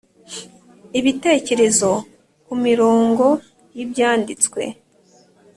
[0.99, 1.91] ibitekerezo
[2.45, 3.25] ku mirongo
[3.75, 4.61] y’Ibyanditswe